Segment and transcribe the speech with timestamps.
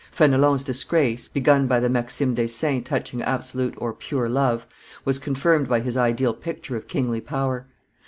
[0.09, 4.65] Fenelon's disgrace, begun by the Maximes des Saints touching absolute (pure) love,
[5.05, 7.67] was confirmed by his ideal picture of kingly power.